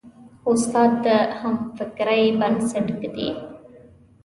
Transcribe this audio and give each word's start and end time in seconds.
استاد 0.51 0.91
د 1.05 1.05
همفکرۍ 1.39 2.23
بنسټ 2.39 2.87
ږدي. 2.99 3.29